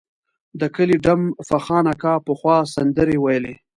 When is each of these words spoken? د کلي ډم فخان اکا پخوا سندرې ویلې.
د 0.59 0.61
کلي 0.75 0.97
ډم 1.05 1.21
فخان 1.47 1.85
اکا 1.93 2.13
پخوا 2.27 2.57
سندرې 2.75 3.17
ویلې. 3.23 3.55